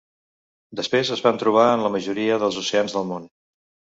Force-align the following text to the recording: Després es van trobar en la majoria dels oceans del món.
Després 0.79 1.11
es 1.15 1.21
van 1.25 1.37
trobar 1.43 1.67
en 1.73 1.85
la 1.87 1.93
majoria 1.97 2.39
dels 2.45 2.59
oceans 2.65 2.97
del 2.99 3.09
món. 3.13 3.29